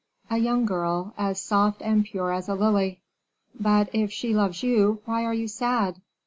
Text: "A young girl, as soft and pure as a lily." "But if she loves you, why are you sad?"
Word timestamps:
"A 0.31 0.39
young 0.39 0.65
girl, 0.65 1.13
as 1.15 1.39
soft 1.39 1.79
and 1.83 2.03
pure 2.03 2.31
as 2.31 2.49
a 2.49 2.55
lily." 2.55 3.01
"But 3.59 3.91
if 3.93 4.11
she 4.11 4.33
loves 4.33 4.63
you, 4.63 4.99
why 5.05 5.25
are 5.25 5.33
you 5.35 5.47
sad?" 5.47 6.01